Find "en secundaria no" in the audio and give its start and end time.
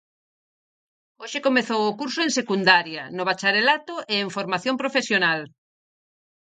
2.23-3.23